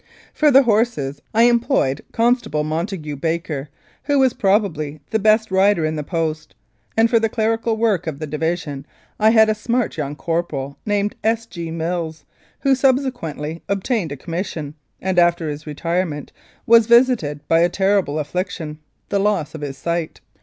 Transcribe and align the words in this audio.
For 0.33 0.49
the 0.49 0.63
horses 0.63 1.21
I 1.31 1.43
employed 1.43 2.01
Constable 2.11 2.63
Mon 2.63 2.87
tague 2.87 3.21
Baker, 3.21 3.69
who 4.05 4.17
was 4.17 4.33
probably 4.33 4.99
the 5.11 5.19
best 5.19 5.51
rider 5.51 5.85
in 5.85 5.95
the 5.95 6.01
Post, 6.01 6.55
and 6.97 7.07
for 7.07 7.19
the 7.19 7.29
clerical 7.29 7.77
work 7.77 8.07
of 8.07 8.17
the 8.17 8.25
division 8.25 8.87
I 9.19 9.29
had 9.29 9.47
a 9.47 9.53
smart 9.53 9.97
young 9.97 10.15
corporal 10.15 10.79
named 10.87 11.15
S. 11.23 11.45
G. 11.45 11.69
Mills, 11.69 12.25
who 12.61 12.73
sub 12.73 12.97
sequently 12.97 13.61
obtained 13.69 14.11
a 14.11 14.17
commission, 14.17 14.73
and 14.99 15.19
after 15.19 15.49
his 15.51 15.67
retire 15.67 16.07
ment 16.07 16.31
was 16.65 16.87
visited 16.87 17.47
by 17.47 17.59
a 17.59 17.69
terrible 17.69 18.17
affliction 18.17 18.79
the 19.09 19.19
loss 19.19 19.53
of 19.53 19.61
his 19.61 19.77
sight. 19.77 20.19